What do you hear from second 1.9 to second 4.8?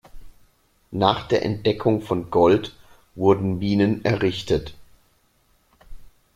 von Gold wurden Minen errichtet.